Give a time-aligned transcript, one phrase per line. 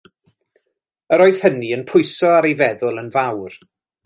[1.17, 3.63] Yr oedd hynny yn pwyso ar ei feddwl yn fawr.